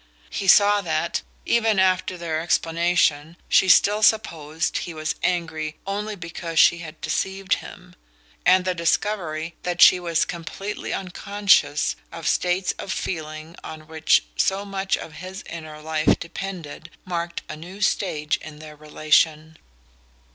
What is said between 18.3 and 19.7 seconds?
in their relation.